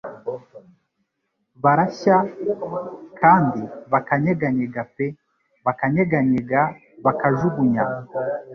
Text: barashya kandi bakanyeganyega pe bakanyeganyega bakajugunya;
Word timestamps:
barashya 1.63 2.17
kandi 3.19 3.61
bakanyeganyega 3.91 4.81
pe 4.95 5.05
bakanyeganyega 5.65 6.61
bakajugunya; 7.05 7.83